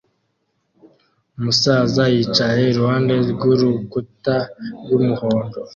[1.37, 4.35] Umusaza yicaye iruhande rw'urukuta
[4.83, 5.57] rw'umuhondo